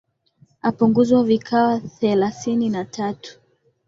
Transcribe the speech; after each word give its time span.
apunguzwa 0.61 1.23
vikawa 1.23 1.79
thelathini 1.79 2.69
na 2.69 2.85
tatu 2.85 3.39